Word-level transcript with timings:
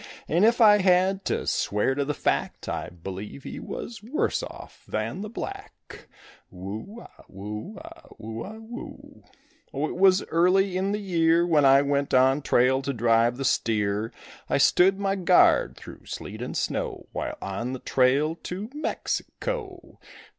And 0.27 0.43
if 0.43 0.59
I 0.59 0.79
had 0.79 1.25
to 1.25 1.45
swear 1.45 1.93
to 1.93 2.03
the 2.03 2.15
fact, 2.15 2.67
I 2.67 2.89
believe 2.89 3.43
he 3.43 3.59
was 3.59 4.01
worse 4.01 4.41
off 4.41 4.83
than 4.87 5.21
the 5.21 5.29
black. 5.29 6.07
Whoo 6.49 7.01
a 7.01 7.23
whoo 7.27 7.77
a 7.77 8.07
whoo 8.17 8.43
a 8.43 8.59
whoo. 8.59 9.23
Oh, 9.71 9.87
it 9.87 9.95
was 9.95 10.25
early 10.29 10.75
in 10.75 10.91
the 10.91 10.99
year 10.99 11.45
When 11.45 11.65
I 11.65 11.83
went 11.83 12.15
on 12.15 12.41
trail 12.41 12.81
to 12.81 12.93
drive 12.93 13.37
the 13.37 13.45
steer. 13.45 14.11
I 14.49 14.57
stood 14.57 14.99
my 14.99 15.15
guard 15.15 15.77
through 15.77 16.05
sleet 16.07 16.41
and 16.41 16.57
snow 16.57 17.05
While 17.11 17.37
on 17.39 17.73
the 17.73 17.79
trail 17.79 18.33
to 18.41 18.71
Mexico. 18.73 19.99